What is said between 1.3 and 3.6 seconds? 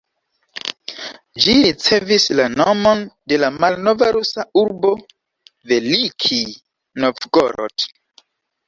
Ĝi ricevis la nomon de la